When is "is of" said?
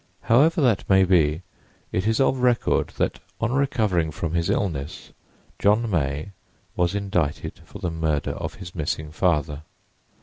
2.07-2.39